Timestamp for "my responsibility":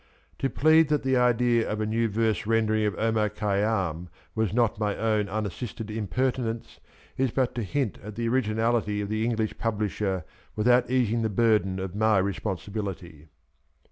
11.95-13.27